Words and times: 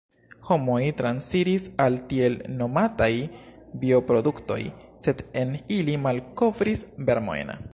Homoj 0.45 0.77
transiris 1.01 1.67
al 1.85 1.97
tiel 2.13 2.37
nomataj 2.61 3.11
bioproduktoj– 3.83 4.59
sed 5.07 5.23
en 5.43 5.55
ili 5.77 5.99
malkovris 6.07 6.87
vermojn. 7.11 7.55